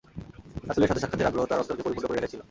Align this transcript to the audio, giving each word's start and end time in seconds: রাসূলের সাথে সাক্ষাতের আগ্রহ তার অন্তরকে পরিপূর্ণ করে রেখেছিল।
রাসূলের 0.63 0.89
সাথে 0.89 1.01
সাক্ষাতের 1.01 1.29
আগ্রহ 1.29 1.45
তার 1.45 1.61
অন্তরকে 1.61 1.83
পরিপূর্ণ 1.83 2.07
করে 2.07 2.17
রেখেছিল। 2.17 2.39